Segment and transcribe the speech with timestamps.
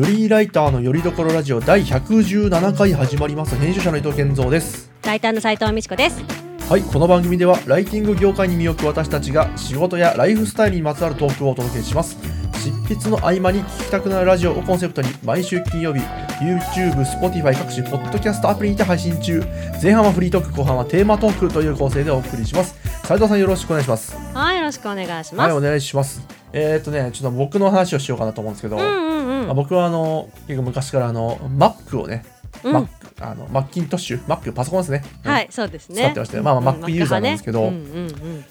[0.00, 3.54] フリーライターのよりどころラジオ第117回始まります。
[3.56, 4.90] 編集者の伊藤健三です。
[5.04, 6.22] ライターの斉藤美智子です。
[6.70, 12.16] はいこの番組ではライティング業界に身を置く私たちが仕事やライフスタイルにまつわるトークをお届けします。
[12.54, 16.00] 執筆の合間に聞きたくなるラジオをコンセプトに毎週金曜日
[16.40, 19.44] YouTube、Spotify 各種ポッドキャストアプリにて配信中。
[19.82, 22.74] 前半はフリートーク後半はテーマトークという構成でお送りします。
[23.04, 24.16] 斉藤さんよろしくお願いします。
[24.32, 25.34] はい、よろしくお願いします。
[25.36, 26.26] はいお願いします。
[26.54, 29.19] えー、っとねちょっと僕の話をしようかなと思うんですけど、うんうんうん。
[29.50, 32.24] まあ僕はあの結構昔からあの Mac をね、
[32.62, 32.76] うん。
[32.76, 32.88] Mac
[33.20, 36.02] あのマッキントッシュ Mac パソコンですね、はい、そうですね。
[36.02, 36.42] 使ってましたよ。
[36.44, 37.72] まあまあうん Mac ユーザーなんですけど。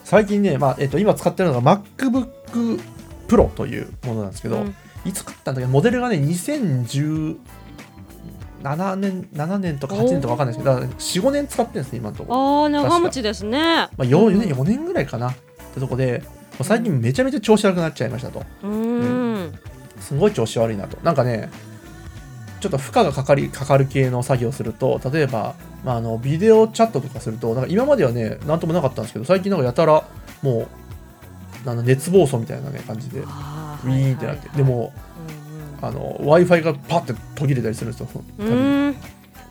[0.04, 2.82] 最近ね、まあえっと今使ってるのが MacBook
[3.30, 4.76] Pro というものなんですけど、うん。
[5.06, 5.68] いつ買ったんだっけ？
[5.68, 7.38] どモデルがね2017
[8.98, 10.76] 年7年とか8年とか分かんないですけど
[11.26, 13.60] 45年使ってるんですね今のところ、ああ、長持ちですね。
[13.62, 15.36] まあ、4, 年4年ぐらいかなっ
[15.74, 16.22] てとこで
[16.62, 18.44] 最近めちゃめちゃ調子悪くなっちゃいましたと。
[18.64, 19.19] うーん。
[20.00, 20.98] すごい調子悪いなと。
[21.04, 21.50] なんかね
[22.60, 30.06] ちょっと負荷がかかりかかる系の作業をすると例えば、まあ、あのビデオチャットとかするとなんか今まではねなんともなかったんですけど最近なんかやたら
[30.42, 30.68] も
[31.66, 34.94] うあの熱暴走みたいなね感じでウあィーンってなって、で、も
[35.82, 38.96] あの w i f i がパッて途切れたりするんですようん。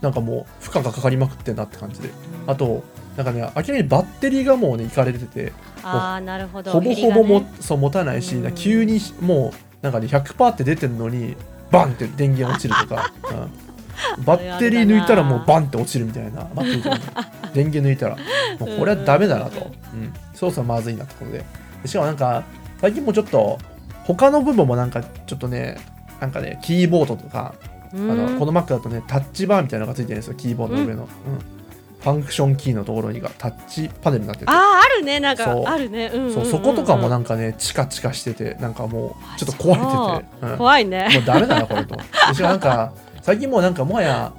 [0.00, 2.10] なんかもう負荷がかかりまくってんなって感じで。
[2.46, 2.84] あと
[3.16, 5.52] なんかね明らかにバッテリーがもうねいかれてて
[5.82, 6.70] ああ、なるほど。
[6.72, 7.52] ほぼほぼも、ね。
[7.60, 11.36] そう持たないし、うん急にもうなんかね100%って出てるのに
[11.70, 14.24] バンって電源落ちるとか、 うん。
[14.24, 16.46] バッテリー抜いたらもうバンって落ちるみたいな。
[16.54, 18.16] バッテリー電源抜いたら。
[18.58, 21.44] もうこれはダメだなと、うん、操作まずいなってことで。
[21.82, 22.42] でしかもなんか
[22.80, 23.58] 最近もちょっと
[24.04, 25.76] 他の部分もなんかちょっとね
[26.20, 31.57] なんかねキーボードとかああのこの Mac だとねタッチバーみたいなのがついてるんですよキーボードの上の、うん
[32.00, 36.10] ファンクションキーのところにがタッチパネルになっててああ、あるね、なんかあるね。
[36.14, 36.32] うん。
[36.32, 41.08] そうそことかもなんかねチカチカしててなんかもうちょっと壊れてて、うんも怖いね。
[41.22, 44.32] うダメだなこれと思ってしかもなんか最近もうなんかもはや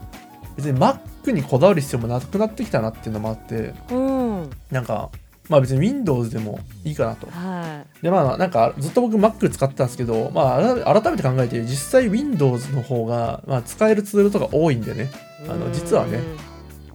[0.55, 4.49] 別に Mac にこだわる必要もなくなってきたなっていうのもあってうん。
[4.71, 5.09] なんか
[5.49, 15.11] まあ別に Windows でもいいかなとはでまあなんかずっと僕 Mac 使ってたんですけどまあ改改めて考えて実際 Windows の方が、まあ、使えるツールとか多いんでね
[15.45, 15.49] い。
[15.49, 16.19] あのうん実はね。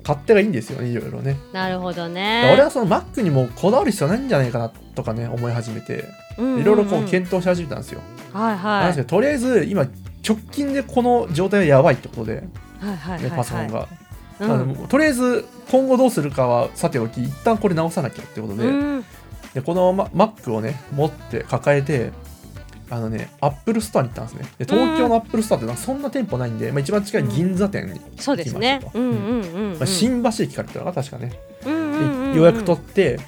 [0.06, 2.50] 勝手がいいんですよねいろいろねなるほどね。
[2.52, 6.04] 俺はその Mac にもこだわる必要ないんじゃないかなとかね思い始めて
[6.38, 8.00] うんうんうんいろいろこう検討し始めたんですよ。
[8.32, 9.06] はいはい。
[9.06, 9.86] とりあえず今
[10.26, 12.44] 直近でこの状態はやばいってことで、
[12.80, 13.38] はいはいはいね、はい。
[13.38, 13.88] パソコンが、
[14.40, 14.88] うん。
[14.88, 19.04] とりあえず今後どうするかはさておき一旦これ直さなきゃってことで,、うん
[19.54, 22.10] でこの、ま、Mac をね持って抱えて
[22.90, 24.48] あのね Apple ストアに行ったんですね。
[24.58, 28.92] で東京の Apple ストアってのはそんな店舗ないんで、まあ、一番近い銀座店に、そうですね行きました。
[28.92, 28.98] と。
[28.98, 29.78] うんうんうんうん。
[29.78, 31.32] まあ、新橋駅から行ったのが確かね、
[32.34, 33.18] 予約取って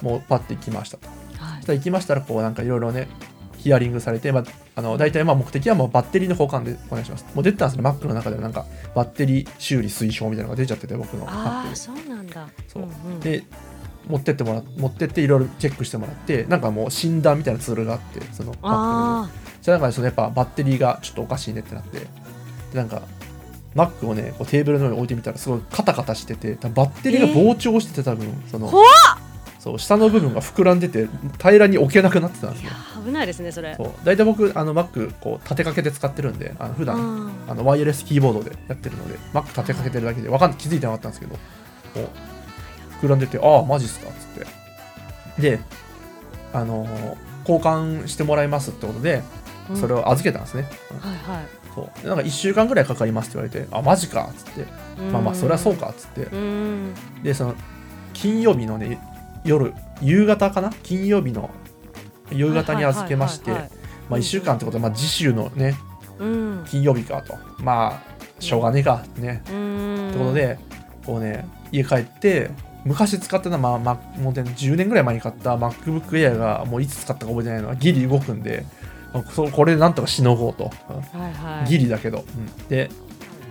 [0.00, 1.08] もうパッて行きましたと。
[1.36, 1.56] はい。
[1.56, 3.08] そしたら行きましたらこうなんかいろいろね
[3.58, 7.26] ヒアリングされて、まあ、あの大体まあ目的はもうバッテリーの交換でお願いします。
[7.34, 12.48] もう出てたんですね Mac の中ではなんかバッテリー修理推奨みたいなのが出ちゃってて僕のあ Mac あ、にそうなんだ。
[12.66, 12.82] そう。
[12.82, 13.20] うんうん。
[13.20, 13.44] で
[14.08, 19.30] 持ってってもらっ持ってっていろいろチェックしてもらってなんかもう診断みたいなツールがあってその Mac のあ
[19.60, 21.98] じゃあなんかそのやっぱバッテリーがちょっとおかしいねってなって。
[21.98, 22.06] で
[22.74, 23.02] なんか
[23.74, 28.28] Mac をねこうテーブルの上に置いてみたらすごいカタカタしててバッテリーが膨張してて多分。
[28.50, 28.70] その
[29.58, 31.06] そう下の部分が膨らんでて
[31.38, 33.76] 平らに置けなくなってたんですいよや危ないですねそれ。
[33.76, 33.92] そう。
[34.02, 37.30] 大体僕あの Mac こう立てかけて使ってるんであの普段うん。
[37.48, 41.36] あのワイヤレスキーボードでやってるので Mac 立てかけてるだけでわかん気づいてなかったんですけど
[41.94, 42.08] こう
[43.02, 44.08] 膨らんでてああマジっすか？
[44.08, 44.44] っつっ
[45.36, 45.42] て。
[45.42, 45.60] で
[46.52, 49.20] あのー交換してもらいますってことで
[49.68, 49.76] うん。
[49.76, 51.46] それを預けたんですね、うんはいはい。
[51.74, 52.02] そう。
[52.02, 54.28] でなんか1週間ぐらいかかりますって言われてあマジか。
[54.30, 54.66] っつって。
[55.10, 55.90] まあまあそれはそうか。
[55.90, 56.22] っつって。
[56.26, 56.94] うん。
[57.22, 57.54] でその
[58.12, 59.00] 金曜日のね
[59.44, 60.70] 夜夕方かな？
[60.84, 61.50] 金曜日の
[62.30, 63.78] 夕方に預けましてはいはいはい。
[64.10, 65.74] まあ1週間ってことはまあ次週のね
[66.20, 66.64] うん。
[66.68, 67.36] 金曜日かと。
[67.58, 69.04] まあしょうがねえか。
[69.16, 69.42] ね。
[69.50, 70.10] うん。
[70.10, 70.58] ってことで
[71.04, 72.50] こうね家帰って
[72.84, 78.64] 昔使ってたまあ、まあ、もうね10年ぐらい前に買った MacBook Air がもういつ使ったか覚えてないのはギリ動くんで
[79.52, 81.68] これでなんとかしのごうと、うんはいはい。
[81.68, 82.68] ギリだけど、うん。
[82.68, 82.90] で、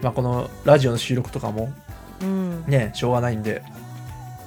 [0.02, 1.72] まあ、このラジオの収録とかも
[2.22, 2.66] うん。
[2.68, 3.62] ねしょうがないんで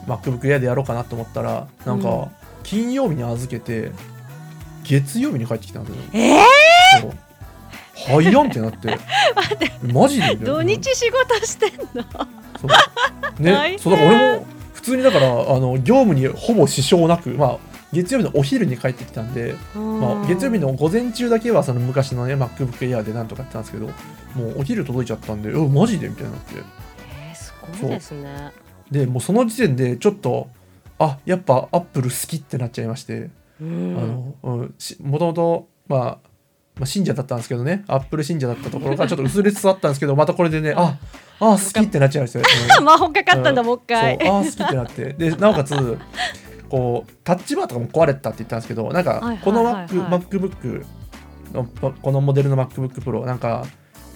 [0.06, 2.02] MacBook Air でやろうかなと思ったらなんうん。
[2.02, 2.28] か
[2.64, 3.92] 金曜日に預けて
[4.82, 6.02] 月曜日に帰ってきたんですよ。
[6.14, 6.42] ええ
[7.00, 7.12] そう。
[8.06, 8.98] 早っってなって。
[9.92, 12.04] マジで土日仕事してんの？
[13.38, 14.53] ねそうだから俺も普
[14.84, 17.58] 通にだからあの業務にほぼ支障なくまあ
[17.92, 23.86] 月曜日のお昼に帰ってきたんで、まあ、月曜日の午前中だけはその昔のね MacBook Air でなんとかやってたんですけど
[24.34, 26.54] もうお昼届いちゃったんで「えマジで?」みたいになって
[27.28, 28.52] えー、すごいですね。
[28.90, 30.48] でもうその時点でちょっと
[30.98, 33.30] あやっぱアップル好きってなっちゃいまして、
[33.60, 34.34] も
[35.18, 36.28] ともとまあ
[36.76, 37.84] まあ、信者だったんですけどね。
[37.86, 40.98] アップル信者だったところがちょっと薄れつつあったんですけどまたこれでねあ
[41.38, 42.42] あ好きってなっちゃうんですよ、
[42.78, 44.14] う ん魔法かかったんだ、もう一回。
[44.14, 45.12] あー好きってなって。
[45.12, 45.98] でなおかつ
[46.68, 50.84] こうタッチバーとかも壊れてたって言ったんですけどなんかこの MacBook
[51.52, 51.64] の
[52.02, 53.64] このモデルの MacBook Pro なんか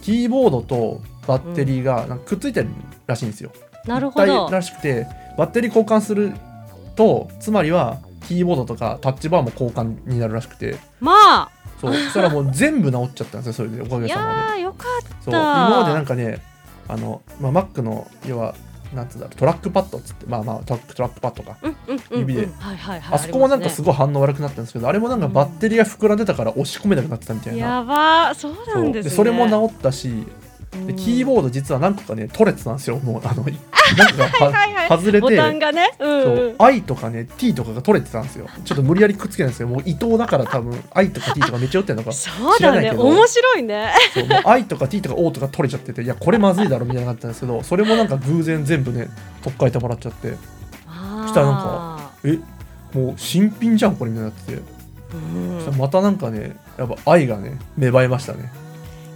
[0.02, 2.68] キーボードとバッテリーがなんかくっついてる
[3.06, 3.52] らしいんですよ、
[3.86, 4.50] なるほど。
[4.50, 5.06] らしくて
[5.36, 6.32] バッテリー交換する
[6.96, 10.76] とつまりはキーボードとかタッチバーも交換になるらしくて。
[11.00, 11.94] まあそう。
[11.94, 14.60] そしたらもう全部治っちゃったんですよそれでおかげさまで。
[14.62, 15.32] よかっそう。
[15.32, 16.42] た今までなんかね
[16.88, 18.54] あの、まあ、Mac の要は
[18.94, 21.56] なんつうんだろうトラックパッドっつってまあまあトラックトラックパッドか。
[21.60, 22.18] たうんうんうん。
[22.20, 22.44] 指で。
[22.44, 27.58] うんはいはいはいあそこもなんかすごごい反応悪くなったんですけどあれもなんかバッテリーが膨らんでたから押し込めなくなってたみたいな。
[27.58, 29.10] やばーそうなそんですね。
[29.10, 30.26] それも治ったし
[30.86, 32.98] でキーボード実は何個かね取れてたんですよ。
[33.04, 33.44] もうあの
[33.96, 35.20] なんかははいはい外れて。
[35.20, 35.90] ボタンがね。
[35.98, 36.34] うんそう。
[36.34, 38.46] うん I とかね T とかが取れてたんですよ。
[38.64, 39.68] ちょっと無理やりくっつけないんですよ。
[39.68, 42.12] もう伊藤だから多分 I とか T とかめっちゃ打ってんのか。
[42.12, 42.56] そうだね。
[42.58, 43.02] 知らないけど。
[43.02, 43.92] 面白いね。
[44.12, 44.26] そう。
[44.26, 49.08] もう I とか T とか O とか取れちゃってていやこれまずいだろみたいになったんですけどそれもなんか偶然全部ね
[49.42, 50.34] 取っ替えてもらっちゃって。
[51.22, 52.38] そしたらなんかえ
[52.92, 54.62] もう新品じゃんこれみたいになってて、
[55.58, 58.40] そしたらまたなんかねやっぱ愛がね芽生えましたね。
[58.44, 58.67] い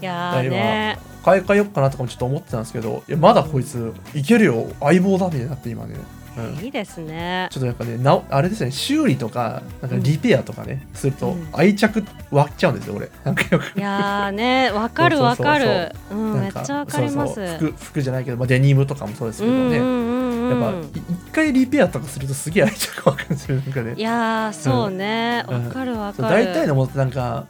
[0.04, 0.98] やーね。
[1.24, 4.66] 買い替えよっかなとかもちょっと思ってたんですけどいやまだこいついけるよ。
[4.80, 5.94] 相棒だみたいになって今ね、
[6.36, 7.48] うん、いいですね。
[7.52, 8.72] ちょっとやっぱねなおあれですね。
[8.72, 13.08] 修理とかなんかリペアとかね、するとうん愛着湧っちゃうんですよ俺。
[13.24, 13.78] なんかよく。
[13.78, 15.94] いやーねわかるわかる。
[16.10, 17.58] うんめっちゃわかります。
[17.58, 20.98] 服服じゃないけど、まあ、デニムとかもそうですけどね、うんうんうんやっぱ
[21.28, 23.94] 一回リペアとかするとすげえ愛着湧くんですよなんかね。
[23.96, 25.44] いやーそうね。
[25.46, 25.70] わうん。
[25.70, 26.28] かるわかる。
[26.28, 27.46] 大体のもなんか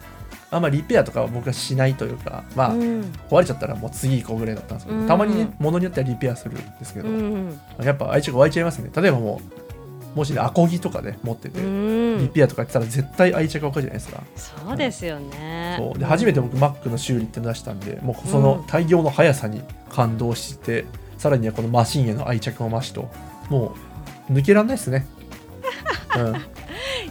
[0.52, 3.00] あんまリペアとかは僕はしないというかまあ、うん。
[3.28, 5.06] 壊れちゃったらもう次行こうぐらいだったんですけど、うん。
[5.08, 7.60] たまにね物によってはリペアするんですけど、うん。
[7.82, 8.90] やっぱ愛着湧いちゃいますね。
[8.94, 9.40] 例えばも
[10.14, 12.18] うもしねアコギとかね持ってて、うん。
[12.20, 15.76] リペアとかやってたら絶対愛着湧くじゃないですか、そうですよね。
[15.78, 15.98] そう。
[15.98, 20.84] で初めて僕 Mac の修理って出したんでもうその対応の速さに感動して、
[21.16, 23.08] さらにはこのマシンへの愛着も増しと
[23.48, 23.74] も
[24.28, 25.06] う抜けらんないですね、
[26.18, 26.34] うん、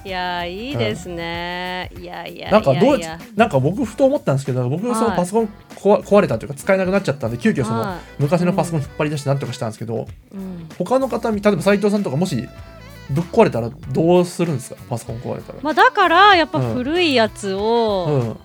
[0.03, 1.91] いやーいいですね。
[1.99, 2.03] い。
[2.03, 2.99] やいやなんかどう
[3.35, 5.17] なんか僕ふと思ったんですけど僕そのはい。
[5.17, 10.05] パソコン壊壊れたというか使えなくなっちゃったんで急遽そのは昔のパソコン引っ張り出してなんとかしたんですけど、い
[10.35, 10.69] うん。
[10.77, 12.47] 他の方例えば斉藤さんとかもし
[13.09, 14.81] ぶっ壊れたらどうするんですか？
[14.89, 16.73] パソコン壊れたら、まあだからやっぱうん。
[16.73, 18.39] 古いやつうをん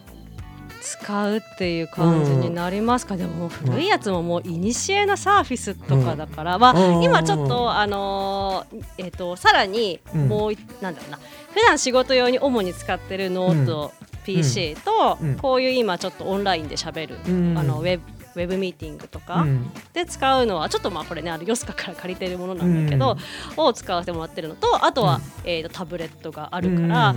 [0.87, 10.29] 使うっていう感じになりますか、でももう古いやつももういにしえなサーフィスとかだから、まあうん今ちょっとあのーえっ、とさらにうん。
[10.29, 11.19] もうい、なんだろうな。
[11.53, 13.93] 普段仕事用に主に使ってるノート、
[14.25, 15.37] PC と、うん。
[15.37, 17.59] こういう今ちょっとオンラインで喋る、うん。
[17.59, 19.71] あのウェブウェブミーティングとか、うん。
[19.93, 23.17] で使うのはちょっとまあこれねあのヨスカから借りてるものなんだけど、
[23.57, 26.89] を使わせてもらってるのとあとは、えー、とタブレットがあるから、うん。
[26.89, 27.15] ま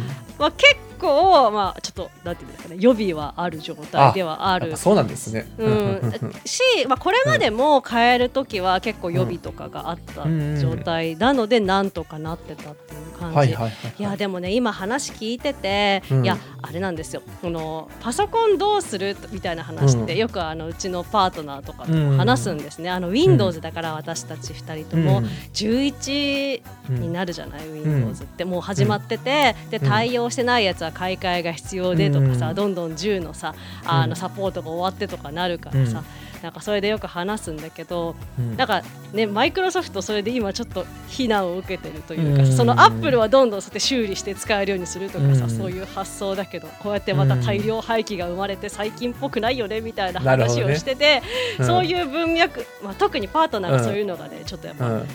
[0.48, 4.76] あ、結構まあちょっとなんていうんですかね予備はある状態ではある。
[4.78, 5.48] そうなんですね。
[5.58, 6.14] うん、
[6.46, 10.24] し、まあ、これまでも変える時は結構予備とかがあった
[10.60, 13.72] 状態なのでなんとかなってたっていう感じ、はいはいはい。
[14.00, 14.04] い。
[14.04, 16.24] やでもね今話聞いてて、うん。
[16.24, 17.22] いやあれなんですよ。
[17.42, 20.20] このパソコンどうするみたいな話って、うん。
[20.20, 25.22] よくあのうちのパートナーとかとも話すんですね、あの Windows だから私たち2人とも
[25.54, 32.56] 11になるじゃない、Windows ってもう始まってて、で対応してないやつは買い替えが必要でとかさ、うん。
[32.56, 33.54] どんどん10のさ
[33.86, 36.04] あうんのサポートが終わってとかなるからさ、
[36.42, 38.56] なんかそれでよく話すんだけど、うん。
[38.58, 38.82] なんか
[39.14, 42.52] ねマイクロソフトそれで今ちょっと非難を受けてるというか、うん。
[42.52, 45.50] そのアップルはどんどんそうやって修理して使えるようにするとかさ、うん。
[45.50, 51.22] そういう発想だけどこうやってまた大量廃棄が生まれて最近っぽくないよねみたいな話をしてて、
[51.60, 51.66] うん。
[51.66, 55.08] そういう文脈、まあ、特にパートナーがそういうのがね、ちょっとやっぱ好うん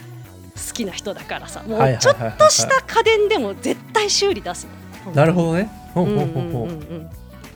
[0.75, 4.69] きな人だからさもうちょっとした家電でも絶対修理出す
[5.07, 5.13] の。
[5.13, 5.71] なるほどね。
[5.95, 6.69] ほうんううほ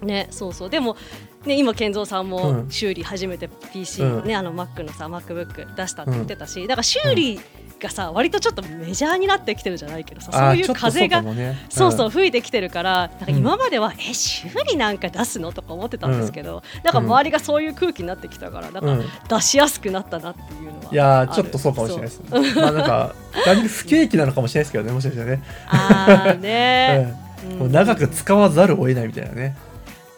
[0.03, 0.07] う。
[0.07, 0.71] ねそうそう。
[0.71, 0.97] でも
[1.47, 2.71] ね今健三さんうもん。
[2.71, 4.27] 修理初めて PC、うん。
[4.27, 7.41] ねあの Mac のさ MacBook 出したって言ってたし、だから修理
[7.81, 11.57] がさ割とちょっとメジャーになってきてるじゃないけどさそういう風がそうかもね。
[11.69, 15.53] そうそううん吹いてきてるからなんか今までは、え修理なんか出すの？
[15.53, 19.05] とか思ってたんですけど、なんか周りがそういう空気になってきたからなんかうん。
[19.29, 20.93] 出しやすくなったなっていうのは。
[20.93, 22.29] いやちょっとそうかもしれないですね。
[22.31, 23.15] まあなんか
[23.45, 25.43] 単に不景気なのかもしれないですけどねもしかしたらね。
[25.69, 27.15] あーね、
[27.71, 29.57] 長く使わざるを得ないみたいなね。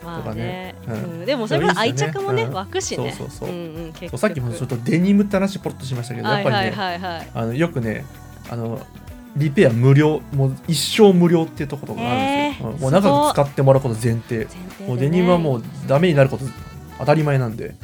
[0.04, 0.94] まあとかねね、うん。
[0.94, 3.12] うんでもそれから愛着もねうん湧くしね。
[3.12, 3.48] そうそう
[4.10, 4.18] そう。
[4.18, 6.98] さっきもちょっとデニムって話ポロッとしましたけどやっぱりね、はいはい。
[6.98, 7.30] はいはい。
[7.34, 8.04] あのよくね
[8.50, 8.84] あの
[9.36, 14.48] リペア無料もう一生無料っていうところがあるんですよ、もう長く使ってもらうこと前提。
[14.86, 16.44] もうデニムはもうダメになること
[16.98, 17.74] 当たり前なんで、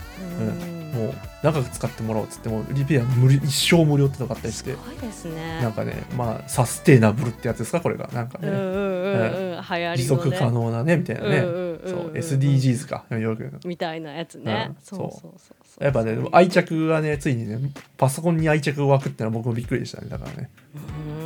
[0.41, 4.73] うんもう長く使ってもらおうっつってもリペア無理一生無料ってのがあったりして。
[4.73, 5.61] すごいですね。
[5.61, 8.09] なんかねまあサステイナブルってやつですかこれが。
[8.13, 14.77] なんかね、うん持続可能なねみたいなね、うんうんうんうんそう SDGs かよくみたいなやつね、うん。
[14.83, 15.85] そうそうそうそう。
[15.85, 17.59] やっぱね愛着がねついにね
[17.97, 20.51] パソコンに愛着が湧くってのは僕もびっくりでしたねだからね。
[20.75, 21.23] うー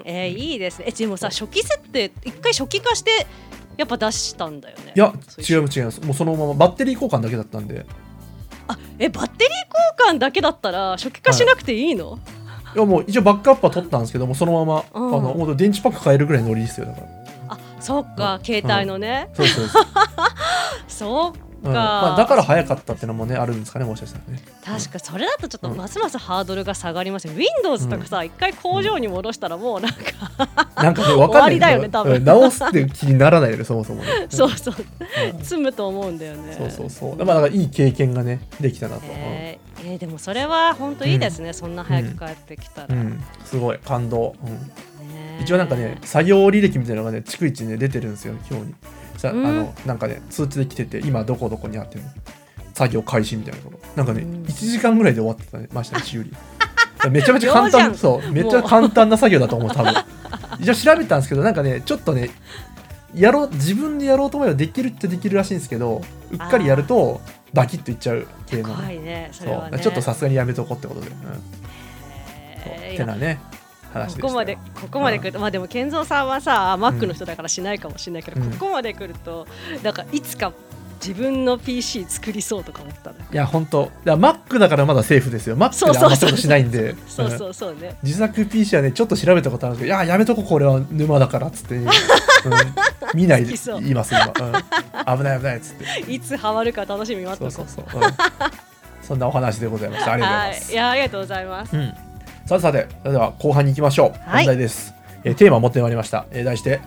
[0.00, 0.02] ん。
[0.04, 0.86] えーいいですね。
[0.88, 3.26] えでもさ初期設定一回初期化して
[3.76, 4.92] やっぱ出したんだよね。
[4.94, 6.00] いやそう違う違います。
[6.02, 7.80] もうそのままバッテリー交換だけだったんで。
[7.80, 7.84] あ
[9.02, 12.20] えバッテリー交換だけだったら初期化しなくていいの、
[12.74, 12.78] い。
[12.78, 15.16] やもう一応バックアップは取ったんですけどもそのまま、うん。
[15.16, 17.06] あの本当電池パック変えるぐらいのノリですよだから。
[17.48, 19.84] あそっか、携帯のね、そうそうそう、
[20.86, 21.32] そっ
[21.62, 21.74] か、うん。
[21.74, 24.42] まあ、だから早かったっていうのもねあるんですかねもしかしたらね。
[24.64, 25.76] 確かそれだとちょっとうん。
[25.76, 29.98] ますますハードルが下がりますよ Windows とかさ、一回工場に戻したらもうなんか、
[30.76, 31.74] なんかね分かんない。
[31.74, 32.16] よね多分。
[32.16, 32.24] うん。
[32.24, 34.74] 直すって気にならないよねそもそもね、う んそうそう。
[35.34, 35.44] うん。
[35.44, 36.54] 積むと思うんだよね。
[36.58, 37.16] そうそうそう。
[37.24, 42.88] まあだからいい経験がねできたなと、えーえーでもそれは本当いいですね、そんな早く帰ってきたら、
[43.44, 43.78] すごい。
[43.78, 44.50] 感動、うん。
[45.08, 48.74] ね一応なんかね作業履歴みたいなのがね逐一ね出てるんですよ今日に
[49.22, 49.42] さあうん。
[49.42, 51.98] のなんかね通知で来てて今どこどこにあって
[52.74, 53.70] 作業開始みたいなと。
[53.70, 54.42] こなんかね、うん。
[54.42, 56.32] 1時間ぐらいで終わってましたね 修理。
[57.10, 58.32] めちゃめちゃ簡単そう。
[58.32, 59.92] めっちゃ簡単な作業だと思う多分。
[60.60, 62.30] 一応調べたんですけどなんかねちょっとね
[63.14, 67.20] やろう自分でやろうと思えばできるってできるらしいんですけどうっかりやると
[67.52, 69.78] バキッといっちゃう系の怖ねいねそそう。
[69.78, 71.14] ちょっとさすがにやめとこうってことで、うん。
[72.64, 72.94] えー。
[72.94, 73.38] ってなね
[73.92, 78.50] 話ここまでここまで来ると、まあでも健三さんはさ Mac の人だからしないかもしれないけど、うん。
[78.52, 79.46] ここまで来ると
[79.82, 80.52] なんかいつか
[81.04, 83.16] 自分の PC 作りそうとか思ったね。
[83.32, 83.90] いや本当。
[84.04, 85.56] だ Mac だからまだセーフですよ。
[85.56, 86.94] Mac であんまことしないんで。
[87.08, 87.96] そううんそうそうね。
[88.04, 90.80] 自作 PC はねちょっと調べたことあるんですけどいややめとここれは。
[90.90, 91.88] 沼だからっつって、 うん。
[93.14, 94.32] 見ないで言います今、うん。
[95.18, 96.12] 危ない危ないっつって。
[96.12, 98.12] いつハマるか楽しみに待っそうそうそう、うん。
[99.02, 100.12] そんなお話でございました。
[100.12, 100.72] ありがとうございます、はい。
[100.72, 101.76] いやありがとうございます。
[101.76, 101.94] うん、
[102.46, 104.44] さてさてそれでは後半に行きましょう、はい。
[104.44, 104.94] 本題です、
[105.24, 106.80] えーテーマを持ってまいりました、えー題して、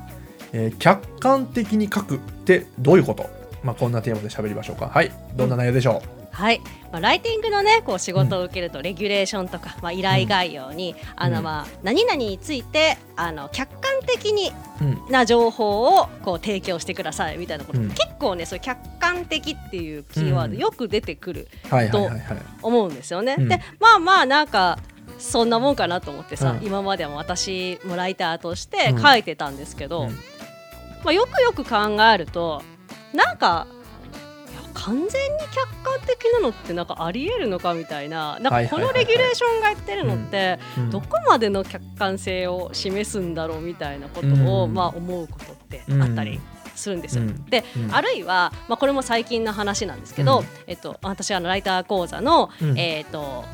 [0.54, 3.30] えー客観的に書くってどういうこと？
[3.64, 4.88] まあこんなテーマで喋りましょうか。
[4.88, 5.12] はい。
[5.36, 6.60] どんな内容でしょはい、
[6.92, 11.44] まあ、ライティングのねこう仕事を受けるとレギュレーションとか、まあ、依頼概要に、あのうん。
[11.46, 15.12] まあ何々についてあの客観的にう、うん。
[15.12, 17.90] な情報をこう提供してくださいみたいなこと、うん。
[17.90, 20.60] 結構ねそう客観的っていうキーワードうん。
[20.60, 22.22] よく出てくるはいはいはいはい。
[22.62, 23.38] 思うんですよね。
[23.40, 23.48] うん。
[23.48, 24.78] でまあまあなんか
[25.20, 26.66] そんなもんかなと思ってさ、うん。
[26.66, 29.02] 今までも私もライターとしてうん。
[29.02, 30.10] 書いてたんですけど、うん。
[31.04, 32.62] まあ、よくよく考えると
[33.14, 33.68] なんか
[34.74, 35.10] 完全に
[35.52, 40.90] 客観的なのってなんかありえるのかみたいななんかこのレギュレーションが言ってるのってうん。
[40.90, 44.74] どこまでの客観性を示すんだろうみたいなことを、うん。
[44.74, 46.40] まあ、思うことってあったり
[46.76, 47.24] するんですよ。
[47.24, 47.46] うん。
[47.46, 47.96] で、うん。
[47.96, 50.46] あるいは、まあ、これも最近の話なんですけど、うん。
[50.68, 52.78] えっと、私はあのライター講座の、うん。
[52.78, 53.46] えっと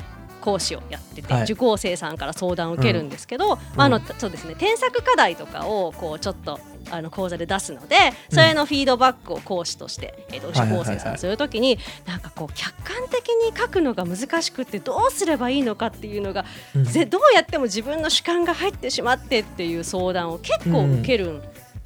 [0.42, 1.44] 講師をやってて、はい。
[1.44, 7.96] 受講生さんから相談を受けるんですけど、まああのそうですね、添削課題とかをこうちょっとあの講座で出すので
[8.30, 16.46] それのフィードバックを講師として、えっと受講生さんするときになんかこう客観的に書くのが難しくってどうすればいいのかっていうのが、
[16.76, 16.84] うん。
[16.86, 21.42] ぜどうやっても自分の主観が入ってしまってっていう相談を結構受けるん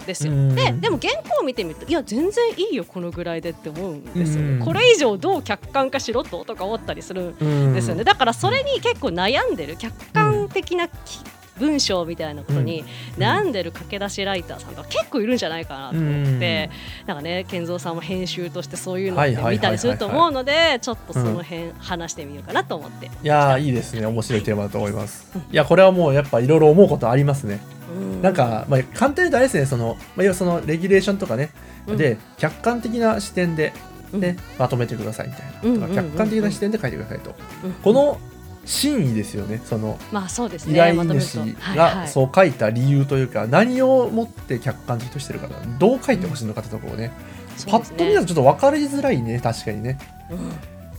[0.06, 0.34] ですよ。
[0.34, 4.50] うんででも原稿を見てみるといや全然いいよこのぐらいでって思うんですよね。
[4.54, 8.04] うんこれ以上どう客観化しろととか思ったりするんうんですよね。
[8.04, 10.94] だからそれに結構悩んでる客観的なき
[11.60, 12.86] 文章みたいなことに
[13.18, 13.56] 悩ん。
[13.56, 16.70] でる駆け出しライターさんとか結構いるんじゃないかなと思って、
[17.06, 23.06] なんかね健三さんも編集としてそういうのって見たりすると思うのでちょっとその辺話してみようかなと思って。
[23.06, 24.06] いやーいいですね。
[24.06, 25.32] 面白いテーマだと思います。
[25.52, 27.62] いやこれはもうやっぱいろいろ思うことありますね。
[27.96, 28.22] うん。
[28.22, 31.52] なんか、まあ、簡単に言うとあれですねその、まあ、要はそのレギュレーションとかね、
[31.88, 31.98] うん。
[31.98, 33.72] で客観的な視点で、
[34.12, 34.60] ねうん。
[34.60, 35.78] まとめてくださいみたいな、うんうん。
[35.78, 35.84] うん。
[35.84, 35.90] うん。
[35.90, 37.74] とか客観的な視点で書いてくださいと、うん。
[37.74, 38.20] この
[38.66, 41.36] 真意ですよねそのまあそうですね依頼主
[41.76, 45.48] がいそう書いた理由というか何をもって客観的としてるか
[45.80, 47.12] どう書いてほしいのかってところをね、
[47.68, 50.00] パッと見だとちょっと分かりづらいね確かにね。
[50.32, 50.50] うん。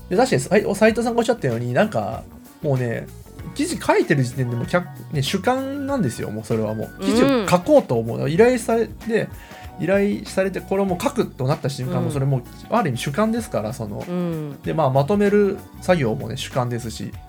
[0.08, 2.22] で確かにさい斉藤さんがおっしゃったようになんか
[2.62, 3.06] もうね
[3.54, 7.04] 記事書いてる時点でもう客、ね、主観なんですよもうそれはもう。
[7.04, 9.28] 記事を書こうと思う、依頼されて
[9.80, 12.04] 依頼されてこれをもう書くとなった瞬間、うん。
[12.04, 14.62] もうそれもうある意味主観ですからその、うん。
[14.62, 17.04] でまあまとめる作業もね主観ですし。
[17.04, 17.25] うん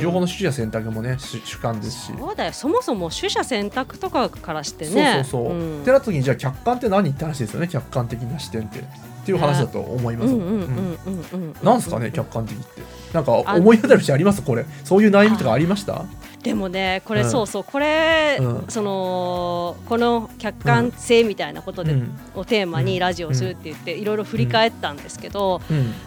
[0.00, 2.52] 情報の取捨選択もね主主観ですし、そうだよ。
[2.52, 5.24] そもそも取捨選択とかからしてね。
[5.24, 5.82] そうそうそう、ん。
[5.82, 7.68] ってなった時にじゃあ客観って何って話ですよね。
[7.68, 8.80] 客観的な視点って。
[8.80, 8.82] っ
[9.28, 10.40] ていう話だと思います、うん。
[10.40, 12.82] うんうんうんうんうんなんすかね客観的って。
[13.12, 14.42] なんかあ思い当たる節あります？
[14.42, 14.64] これ。
[14.84, 16.04] そういう悩みとかありました？
[16.48, 21.94] ででもねこれ、そうそうこれ、そのこの客観性みたいなことで、
[22.34, 25.60] をテーマにラジオするって言って、いろいろ振り返ったんですけど、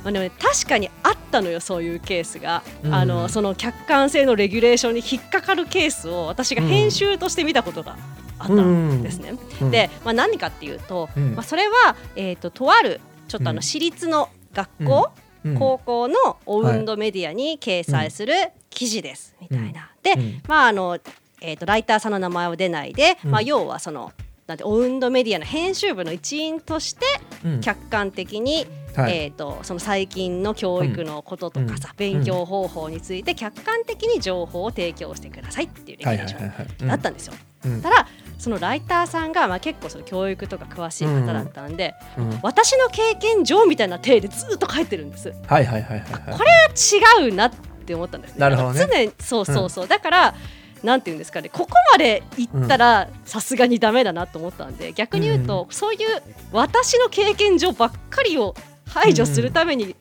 [0.04, 7.96] まあね、確かにあったのよそういうケースが、あのその客観性のレギュレーションに引っかかるケースを私が編集として見たことが
[8.40, 9.36] あったんですね。
[9.70, 15.12] で、まあ、何かっていうと、まあ、それは、えーと、とあるちょっとあの私立の学校、
[15.58, 18.34] 高校のオウンドメディアに掲載する
[18.70, 19.92] 記事です、みたいな。
[20.04, 20.16] で、
[20.48, 21.00] まああの
[21.42, 24.14] えーと、ライターさんの名前は出ないで、まあ、要はその
[24.48, 27.06] なんてオウンドメディアの編集部の一員として
[27.62, 28.68] 客観的に、
[28.98, 37.34] うん、えーと、その最近の教育のこととかさ、うん、勉強方法について客観的に情報を提供してくださいっていうレギュレーションだったんですよ。
[37.82, 38.08] ただ
[38.42, 42.32] そのライターさんが、まあ、結構その教育とか詳しい方だったんで、うん。
[42.32, 45.32] うん、私の経験上みたいな体でずっと書いてるんです。
[45.46, 47.52] はいはいはいはい、これは違うなっ
[47.86, 48.40] て思ったんですね。
[48.40, 48.88] なるほどね。
[48.92, 50.36] 常にそうそうそう、だから
[50.82, 51.50] なんていうんですかね。
[51.50, 56.00] ここまでいったらさすがにダメだなと思ったんで逆に言うと、うん、そういう
[56.52, 58.56] 私の経験上ばっかりを
[58.88, 59.96] 排除するために、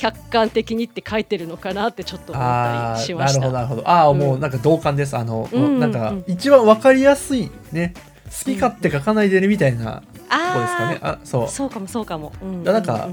[0.00, 3.40] 客観的にって書いてるのかなってちょっと思ったりしました。
[3.40, 3.88] なるほどなるほど。
[3.88, 5.14] ああ、うん、もうなんか同感です。
[5.14, 7.92] あの、うん、なんか一番わかりやすいね
[8.24, 11.48] 好き勝手書かないでねみたいなとこですかね、あそう。
[11.48, 13.10] そうかもそうかも、うん、なんか、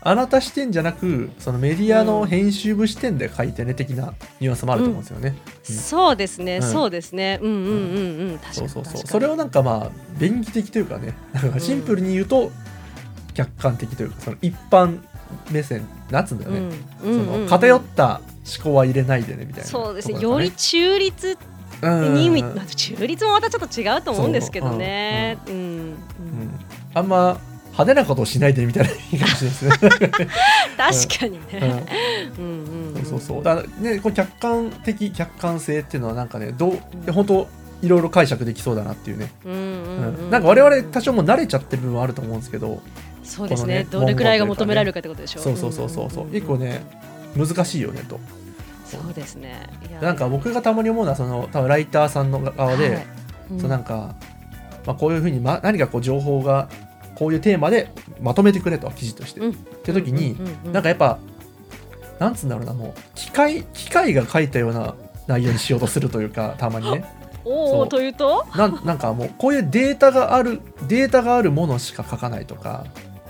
[0.00, 5.36] あなた視点じゃなくそのメディアの編集部視点で書いてね、的なニュアンスもあると思うんですよね。
[5.68, 7.38] うん、そうですね、そうですね。
[7.40, 8.40] うんうんうんうん。
[8.50, 9.06] そうそうそう。
[9.06, 12.50] それをなんかまあ便宜的というかねなんかシンプルに言うと
[13.34, 14.98] 客観的というかその一般
[15.50, 18.20] 目線なんつうんだよね、その偏った
[18.56, 20.20] 思考は入れないでねみたいな、そうですね。
[20.20, 21.38] より中立
[21.82, 25.38] に、うん、中立もまたちょっと違うと思うんですけどね。
[25.46, 25.50] う。
[25.50, 25.96] ん、うん、
[26.94, 27.38] あんま
[27.72, 30.28] 派手なことをしないでみたいないいかもしれないですね。
[30.76, 31.84] 確かにね。
[32.38, 32.94] うん。
[32.96, 33.42] うん、そうそう。
[33.42, 37.48] だからねこの客観的客観性っていうのはなんかねどう本当
[37.82, 39.30] いろいろ解釈できそうだなっていうね。
[39.44, 42.80] うん、なんか我々多少も慣れちゃってる部分はあると思うんですけど。
[43.26, 43.80] そうですね。
[43.80, 45.42] ねどれくらいが求められるかってことでしょう。
[45.42, 46.26] そうそうそうそうそう。
[46.26, 46.82] 結構ね
[47.36, 48.18] 難しいよねと。
[48.86, 49.68] そうですね。
[50.00, 53.06] なんか僕がたまに思うのはその多分ライターさんの側で、はい
[53.52, 54.14] うん、そうなんか
[54.86, 56.68] まあこういうふうにま何かこう情報が
[57.16, 57.90] こういうテーマで
[58.20, 59.40] まとめてくれと記事として。
[59.40, 60.36] うん、って時に、
[60.72, 61.18] なんかやっぱ
[62.18, 64.94] なんつうんだろうなもう機械機械が書いたような
[65.26, 67.04] 内容にしようとするというか たまにね。
[67.44, 68.44] おおというと？
[68.56, 72.84] なんなんかもうこういうデータがあるデータがあるものしか書かないとか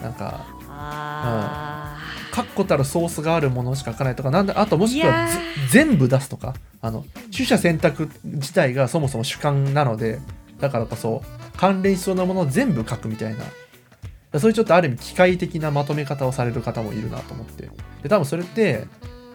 [0.07, 5.29] なんかあ、うん、確固たるソースがあるものしか書かないとかなんだあともしくは
[5.71, 10.21] 全部出すとかあの取捨選択自体がそもそも主観なので
[10.61, 11.23] だからこそ
[11.57, 13.45] 関連しそうなものを全部書くみたいな。
[14.38, 17.71] そういうちょっとある意味機械的なまとめ方をされる方もいるなと思って。
[18.03, 18.85] で多分それって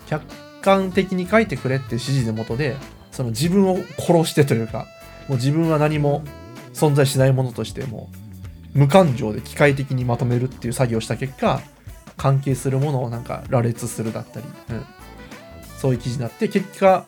[0.06, 0.24] 客
[0.62, 2.76] 観的に書いてくれっていう指示のもとで
[3.12, 4.86] その自分を殺してというか
[5.28, 6.24] もう自分は何も
[6.74, 8.10] 存在しないものとしても
[8.74, 11.62] 無感情で機械的にまとめるっていう作業をした結果
[12.18, 14.86] 関係するものをなんか羅列するだったり、うん、
[15.78, 17.06] そういう記事になって結果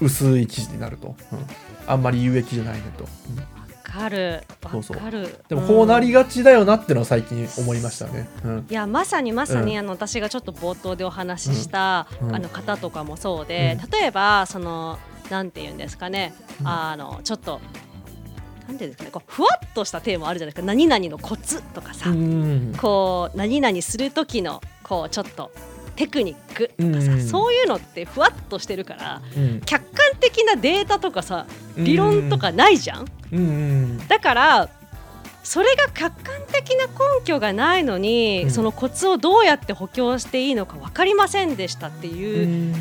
[0.00, 1.46] 薄い記事になると、うん、
[1.86, 3.54] あんまり有益じゃないねと、うん。
[3.94, 4.42] かる。
[4.70, 4.98] そうそう。
[5.48, 14.98] でもこうなりがちだよなっていうのは最近思いましたね、うん、いやまさにまさに、あの私がちょっと冒頭でお話しした、あの方とかもそうで、例えばその
[15.30, 17.60] なんて言うんですかね、あのちょっと
[18.66, 20.66] なんていうんですかね、こうふわっとしたテーマあるじゃないですか。
[20.66, 22.06] 何々のコツとかさ、
[22.80, 25.50] こう何々する時のこうちょっと
[25.96, 31.46] テクニックとかさ、うん、そういうのってふわっとしてるから、うん、客観的なデータとかさ
[31.76, 33.06] 理論とかないじゃん。
[33.32, 34.68] うん、だから
[35.42, 42.74] それが客観的な根拠がないのに、そのコツをどうやって補強していいのか分かりませんでしたっていう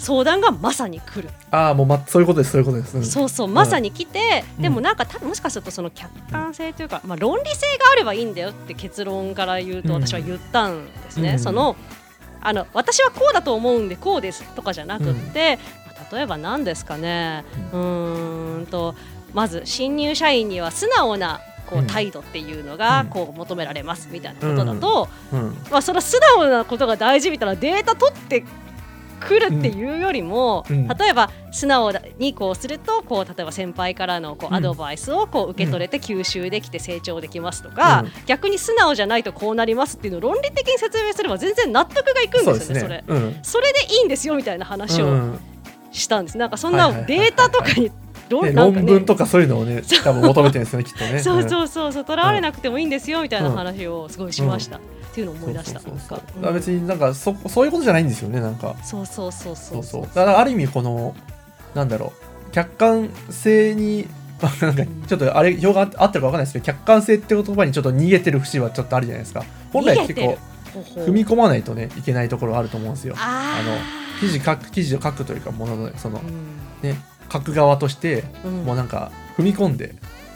[0.00, 1.28] 相談がまさに来る。
[1.50, 11.38] ああもう、ま、そういうことですそういうことです、そうそうまさに来て、でもなんか多分もしかするとその客観性というか、まあ、論理性があればいいんだよって結論から言うと私は言ったんですね。
[11.38, 11.76] その
[12.40, 15.58] あの私はこうだと思うんでこうですとかじゃなくって、
[16.10, 17.44] うん、例えば何ですかね。
[17.72, 18.94] うんと
[19.34, 25.08] まず新入社員には素直なこう態度っていうのがこう求められますみたいなことだと、
[25.70, 28.44] まあ、その素直なことが大事みたいなデータ取って
[29.20, 45.36] 来るっていうよりも、うん、例えば素直にこうするとこう例えば先輩からのこうアドバイスをこう受け取れて吸収できて成長できますとか、うん、逆に素直じゃないとこうなりますっていうのを論理的に説明すれば全然納得がいくんですよねそれ、うん、それでいいんですよみたいな話を
[45.92, 46.38] したんです。
[46.38, 47.90] なんかそんなデータとかに
[48.28, 51.18] 論,、論文とかそういうのをね多分求めてるんですよねきっとね。
[51.20, 52.04] そうそうそうそう。
[52.04, 54.80] とらわれなくてもいいんですよみたいな話をすごいしました、
[55.10, 58.76] っていうのを思い出したそうそうそう、別になんかそそういうことじゃないんですよねなんか。
[58.82, 59.82] そうそうそうそう。
[59.82, 61.14] そうだからある意味この
[61.74, 62.12] なんだろ
[62.48, 62.52] う。
[62.52, 64.08] 客観性に
[64.40, 69.44] なんかちょっとあれ表があってるか分かんないですけど客観性って言葉にちょっと逃げてる節はちょっとあるじゃないですか。
[69.72, 70.38] 本来結構
[70.72, 73.14] 踏み込まないとねいけないところあると思うんですよ。
[73.18, 73.76] あの
[74.20, 76.96] 記事書く記事を書くというかもののその、うん、ね
[77.32, 79.94] 書く側として、うん、もうなんか踏み込んで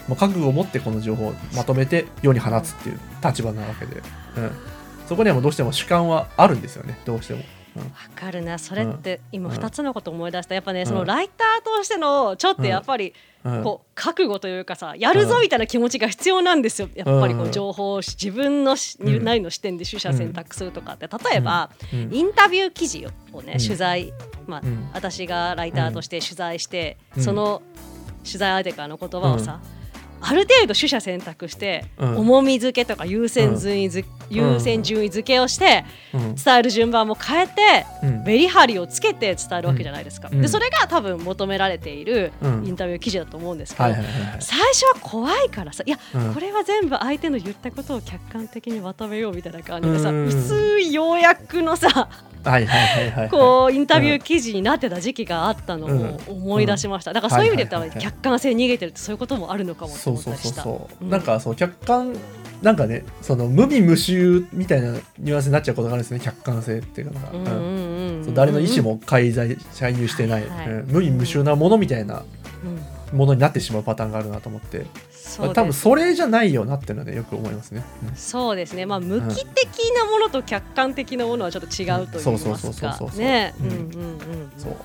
[0.08, 4.02] もう覚悟を持ってこの情報をまとめて世に放つっていう立場なわけで、
[4.36, 4.50] うん、
[5.06, 6.98] そこにはもうどうしても主観はあるんですよね。
[7.04, 7.40] どうしても。
[7.76, 7.82] わ、
[8.14, 8.58] かるな。
[8.58, 10.54] それって今2つのこと思い出した。
[10.54, 16.88] やっぱねそのライターとしてのちょっとやっぱりこう覚悟というかさやるぞみたいな気持ちが必要なんですよ。
[16.94, 24.12] やっぱりこう情報を自分のなりの視点で取捨選択するとかって例えばインタビュー記事をね取材
[24.46, 24.62] まあ
[24.92, 27.62] 私がライターとして取材してその
[28.24, 29.60] 取材相手からの言葉をさ
[30.26, 35.84] ある程度取捨選択して、うん、重み付けとか優先順位づ、うん、優先順位付けをして、
[36.14, 37.87] うん、伝える順番も変えて、
[38.24, 43.94] メリハリをつけて伝えるわけじゃないですか、でそれが多分求められているインタビュー記事だと思うんですけど、
[44.40, 45.98] 最初は怖いからさいや、
[46.32, 52.08] これは全部相手の言ったことを客観的にまとめようみたいな感じでさ、薄い要約のさ
[53.30, 60.62] こうインタビュー記事になってた時期があったのを思い出しました、だからそういう意味で言ったら客観性逃げてるってそういうこともあるのかもと思ったりした。
[60.62, 62.14] そうなんかそう客観
[62.62, 70.44] なんかねその無味無臭みたいなニュアンスになっちゃうことがあるんですね客観性っていうのが、誰の意思も介在介入してない、
[70.87, 72.24] 無味無臭なものみたいな
[73.12, 74.87] ものになってしまうパターンがあるなと思って。
[75.38, 78.87] 多分それじゃないよなっていうのはねよく思いますね、うん、そうですね。
[78.87, 82.98] まあ無機的なものと客観的なものはちょっと違うと言いますか。
[83.16, 83.54] ね。
[83.60, 83.66] うん。
[83.66, 84.76] うんうんそう。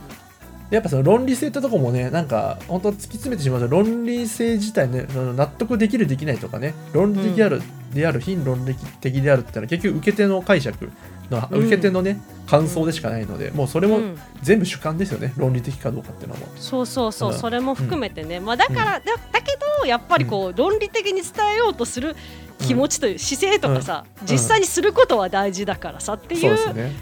[0.70, 10.92] やっぱその論理性ってとこもねなんか本当突き詰めてしまうと論理性自体ね納得できるできないとかね論理的である、うん、である非論理的であるってのは結局受け手の解釈
[11.30, 14.00] の受け手のね、うん、感想でしかないのでもうそれも
[14.42, 22.16] 全部主観ですよね、論理的かどうかっていうのもそうそうそう、それも含めてね、まあ、だから、だだけどやっぱりこう、論理的に伝えようとする
[22.60, 26.58] 気持ちという姿勢とかさ、実際にすることは大事だからさっていう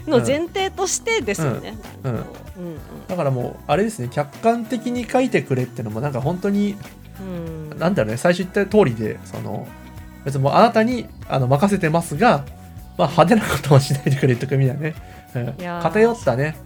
[0.06, 1.76] の前提としてですよね。
[3.08, 6.76] だからもうあれですね客観的に書いてくれっていうのもなんか本当に、
[7.20, 9.66] うん、なんだろうね最初言った通りでその
[10.24, 12.44] 別にもうあなたにあの任せてますが、
[12.98, 14.94] まあ、派手なことはしないでくれとかみたいなね、
[15.34, 16.56] うん、偏ったね。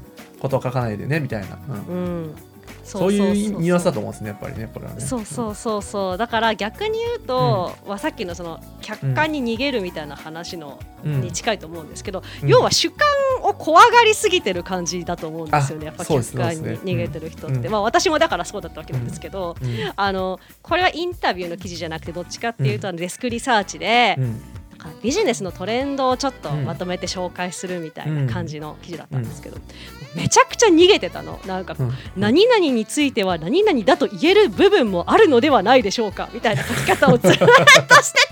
[0.42, 1.56] ことを書かないでねみたいな。
[1.68, 1.92] うん、う
[2.26, 2.34] ん。
[2.82, 5.00] そういうニュアンスだと思うんですねやっぱりねこれはね。
[5.00, 6.18] そうそうそうそう。
[6.18, 13.06] だから逆に言うと、うん、さっきのその客観に逃げるみたいな話の、うん、に近いと思うんですけど、うん、要は主観
[13.42, 19.54] を怖がりすぎてる感じだと思うんですよねやっぱ客観に逃げてる人って、ね、まあ私もだからそうだったわけなんですけど、
[19.94, 24.18] あのこれはインタビューの記事じゃなくてどっちかっていうと、デスクリサーチで、
[25.02, 29.58] ビジネスのトレンドをちょっとまとめて紹介するみたいな感じの記事だったんですけど、う
[30.18, 31.40] ん、めちゃくちゃ逃げてたの。
[31.46, 36.28] なんか、うん、何々については何々だと言える部分もあるのではないでしょうか。
[36.32, 37.44] みたいな書き方をずっと
[38.02, 38.31] して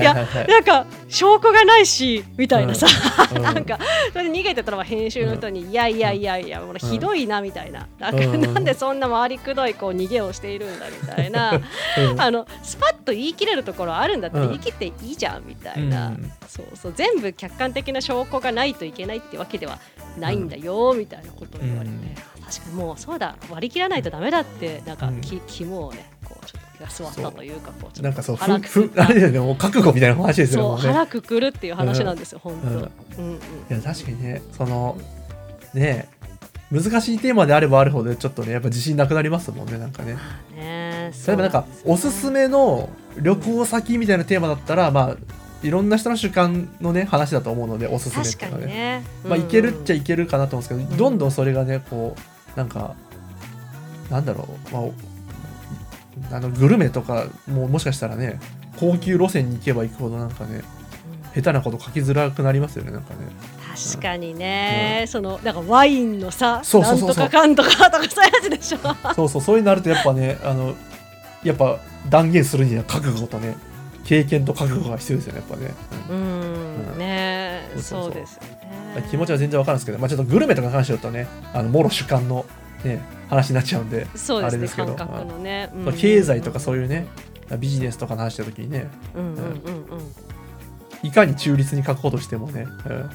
[0.00, 2.86] いやなんか証拠がないしみたいなさ、
[3.34, 3.78] うん、なんか
[4.12, 7.86] それで逃げてたのは編集の人に、いやいやいやいやもうひどいなみたいな。
[7.98, 11.60] なんか、なんでそんな回りくどいこう逃げをしているんだみたいな、
[12.18, 19.78] あのスパッと言い切れるところあるんだって言い切っていいじゃんみたいな、うん、そうそう全部客観的な証拠がないといけないってわけでは
[20.18, 21.96] ないんだよ、みたいなことを言われて、
[22.44, 33.38] 確かにもうそうだ割り切らないとだめだってなんかき、肝をねこうちょっと気が座ったというかこうなんかそう腹くあれですねもう覚悟みたいな話ですよね腹くくるっていう話なんですよ、うん、本当、うんうん、い
[33.70, 34.98] や確かにねその
[35.74, 36.08] ね
[36.70, 40.16] 難しいテーマであればあるほどちょっとねやっぱ自信なくなりますもんねなんかね。
[40.54, 42.88] ね例えばなんかおすすめの
[43.20, 45.16] 旅行先みたいなテーマだったらまあ
[45.62, 48.66] いろんな人の主観のね話だと思うのでおすすめっていうのはね。
[48.66, 52.96] ね、まあいけるっちゃいけるかなと思うんですけど、どんどんそれがねこうなんか
[54.10, 54.82] なんだろう、まあ、
[56.30, 58.40] あのグルメとかももしかしたらね
[58.78, 60.62] 高級路線に行けば行くほどなんかね、
[61.34, 63.20] 下手なこと書きづらくなりますよねなんかね。
[63.76, 68.78] 確かにね、うん、そのなんかワインのさそうそうそうなんとかかんとかとかそういうやつでしょ。
[69.14, 70.74] そうそうそういうなるとやっぱねあの
[71.44, 73.56] やっぱ断言するには覚悟とね
[74.04, 75.74] 経験と覚悟が必要ですよねやっぱね。
[76.08, 77.68] うん、うん、ね。
[77.76, 79.06] そうですよね。
[79.10, 82.46] 気持ちは全然わかるんですけど、まあ、ちょっとグルメとか話しちゃうとねあのもろ主観の、
[82.86, 84.94] ね、話になっちゃうんでそうです、ね、あれですけど、
[85.38, 85.70] ね。
[85.74, 87.06] うん、経済とかそういうね
[87.58, 88.88] ビジネスとか話した時にね、
[91.02, 93.10] いかに中立に書こうとしてもね、うん。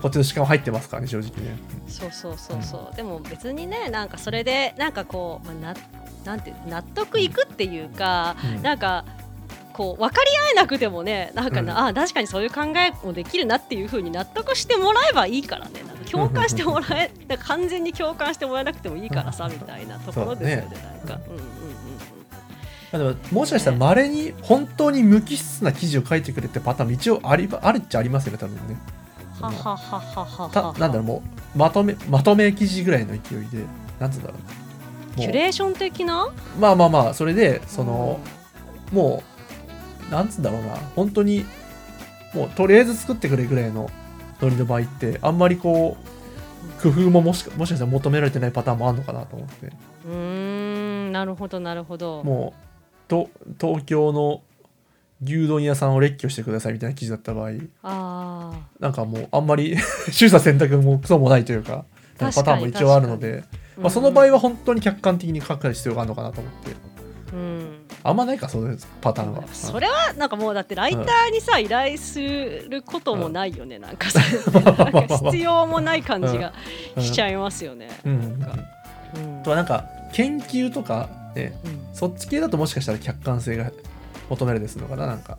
[0.00, 1.56] こっちの時間は入ってますからね正直ね。
[1.86, 5.80] そうそうそうそう、うん、でも別にねなんかそれでなんかこう、まあ、な
[6.24, 9.04] なんて納得いくっていうか、うん、なんか
[9.74, 15.82] こう分かり合えなくてもねなんかな、うん、あ確かにそういう考えもできるなっていうふうに納得してもらえばいいからね。
[15.86, 17.10] なんか共感してもらえ
[17.40, 21.20] 完全に共感してもらえなくてもいいからさみたいなところですよね、ね、なんか。
[21.28, 21.44] うんうんうん
[22.92, 28.78] でももしかしたらまれに本当に無機質な記事を書いてくれってパターンも一応ありあるっちゃありますよね多分ね。
[29.40, 31.22] はははははなんだろうも
[31.56, 33.64] うまとめまとめ記事ぐらいの勢いで
[33.98, 34.34] なんつうんだろ
[35.16, 36.28] うキュレーション的な？
[36.60, 38.20] まあまあまあそれでその、
[38.92, 39.33] うん、もう
[40.10, 40.76] なんつうんだろうな。
[40.96, 41.44] 本当に
[42.34, 43.90] もうとりあえず作ってくれぐらいの
[44.40, 49.72] ノリの場合ってあんまりこう工夫ももしもしかしたら求められてないパターンもあるのかなと思って。
[50.06, 52.22] うんなるほどなるほど。
[52.24, 54.42] もうと東京の
[55.22, 57.50] 牛丼屋さんを列挙してくださいみたいな記事だった場合。
[57.82, 61.84] あなんかもうあんまり 取捨選択もクソもないというか
[62.18, 63.44] パターンも一応あるので、
[63.78, 66.93] まあ、その場合は本当に客観的に書く必要があるのかなと思って。
[67.34, 69.42] うん、あんまないかそういうパターンは。
[69.52, 74.20] それはなんかもうだってライターにさ、うん、依頼することもないよね、うん、なんかさ。
[75.32, 76.52] 必要もない感じが
[76.98, 78.58] しちゃいますよね、うん、なんか、
[79.42, 81.52] とはなんか研究とかね、
[81.92, 83.72] そっち系だともしかしたら客観性が
[84.30, 85.36] 求められるのかななんか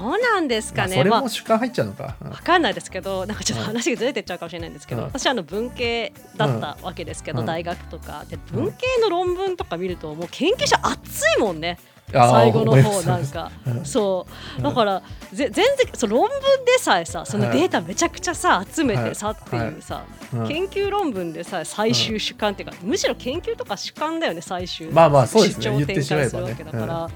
[0.00, 8.24] どうなんですかね、まあ、それも主観入っちゃうのか、まあ、分かんないですけどなんかちょっと話がずれてっちゃうかもしれないんですけど、うん、私あの文系だったわけですけど、うん、大学とか。
[8.28, 11.78] で文系の論文とか見るともう研究者熱いもんね。
[12.12, 13.52] 最後の方なんか、
[13.84, 14.26] そ
[14.58, 14.62] う。
[14.62, 16.30] だからぜ全然そ論文
[16.64, 20.04] でさえさそのデータめちゃくちゃさ集めてさっていうさ、
[20.48, 24.90] 研究論文でさ最終主観っていうか、むしろ研究とか主観だよね最終。
[24.90, 25.62] まあまあそうですね。
[25.62, 27.10] 主張展開するわけだから、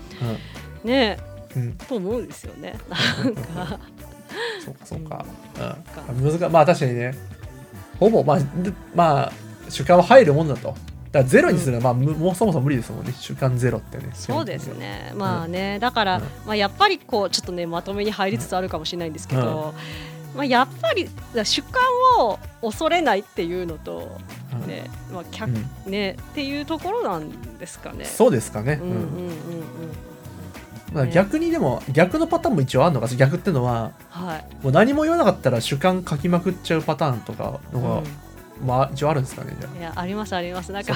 [0.85, 2.74] ねうん、と思うんですよね。
[2.88, 3.78] なんか。
[4.64, 5.24] そうかそうか。
[6.08, 7.14] うん、難まあ確かにね。
[7.98, 8.38] ほぼまあ
[8.94, 9.32] まあ
[9.68, 10.74] 主観は入るもんだと。
[11.12, 13.14] だゼロにするのは、まあ、もうそもそも無理ですもんね。
[13.16, 14.10] 主観ゼロってね。
[14.14, 15.12] そうですね。
[15.16, 19.74] まあね、だから、まあ、やっぱりこうちょっとねまとめに入りつつあるかもしれないんですけど、
[20.34, 21.08] まあ、やっぱり
[21.44, 21.82] 主観
[22.18, 24.18] を恐れないっていうのと、
[24.66, 25.50] ねまあ客
[25.86, 28.04] ねっていうところなんですかね。
[28.04, 28.80] そうですかね。
[28.82, 29.34] うんうんうんうん
[30.94, 33.09] まあ、逆にでも、逆のパターンも一応あるのか。
[33.09, 38.02] 逆っていうのは、はい、もう何も言わなかったら主観書きまくっちゃうパターンとかのが
[38.64, 40.72] まあ、一応あるんですかねいやありますあります。
[40.72, 40.94] なんか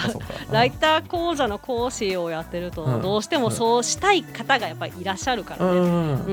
[0.51, 5.87] ライター講座の講師をやってると、うん、どうしてもそうしたい方がやっぱりいらっしゃるからね、うん。
[5.87, 6.33] う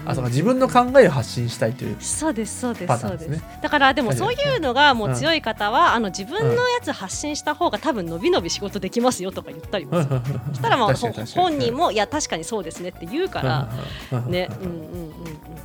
[0.00, 3.44] んあそうか自分の考えを発信したいというそうですそうですそうです。
[3.62, 10.20] だからでもそういうのがもう強い方は、あの自分のやつ発信した方が多分伸び伸び仕事できますよとか言ったりもする。
[10.48, 10.94] そしたらもう
[11.34, 13.40] 本人もいや確かにそうですねって言うか
[14.10, 14.48] らね。
[14.60, 15.14] うんうんうん。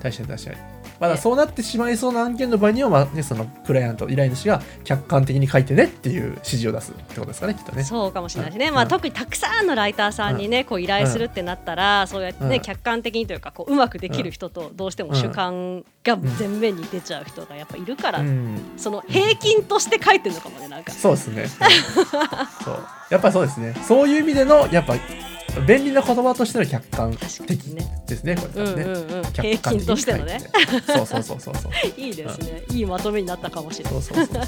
[0.02, 7.84] 確かに確かにまだそうなってしまいそうな案件の場合には、まあね、そのクライアント依頼主が客観的に書いてねっていう指示を出すってことですかねきっとね。
[7.84, 18.22] そうかもしれないですね、うん、まあ、特にたくさんのライターさんにね、こう依頼するってなったら、そうやってね、客観的にというかこううまくできる人とどうしても主観が前面に出ちゃう人がやっぱいるから、
[18.78, 20.92] その平均として書いてるのかもねなんか。
[20.92, 21.48] そうですね。
[22.64, 22.78] そう。
[23.10, 23.74] やっぱりそうですね。
[23.88, 24.96] そういう意味でのやっぱ
[25.68, 27.60] 便利な言葉としての客観的
[28.08, 30.40] ですね、これね、うんうんとしてのね。
[30.86, 31.72] そうそうそうそうそう。
[32.00, 33.94] いいですね、うん、いいまとめになったかもしれない。
[33.94, 34.44] そうそうそう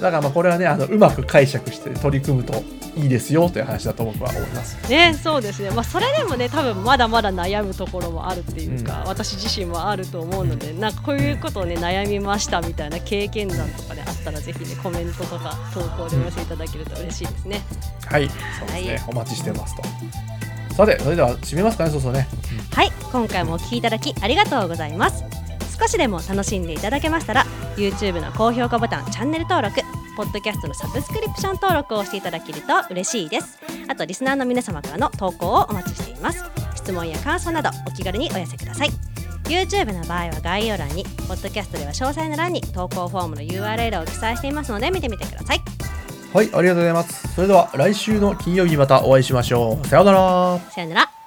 [0.00, 2.62] だからまあこれはねあのうまく解釈して取り組むと
[2.96, 4.76] いいですよという話だと僕は思います。
[4.90, 5.70] ねそうですね。
[5.70, 17.60] まあそれでもね多分まだまだ悩むところもあるっていうか、うん、私自身もあると思うので、うん、なんかこういうことをね悩みましたみたいな経験談とかであったらぜひねコメントとか投稿でお寄せいただけると嬉しいですね。
[18.06, 20.31] はい、そうですね、はい、お待ちしてますと。
[20.74, 22.26] さてそれでは締めますかねそうそうね、
[22.70, 25.22] はい今回もお聞きいただきありがとうございます。
[25.78, 27.44] 少しでも楽しんでいただけましたら
[27.76, 29.80] YouTube の高評価ボタンチャンネル登録
[30.16, 33.58] ポッドキャストのサブスクリプション登録をしていただけると嬉しいです。
[33.88, 36.42] あとリスナーの皆様からの投稿をお待ちしています。
[36.76, 38.90] 質問や感想などお気軽にお寄せください。
[39.44, 45.60] YouTube の場合は概要欄にポッドキャストでは詳細の欄に投稿フォームの URL を記載していますので見てみてください。
[46.32, 47.34] はいありがとうございます。
[47.34, 49.86] それでは来週の金曜日またお会いしましょう。
[49.86, 50.60] さようなら。
[50.70, 51.21] さようなら。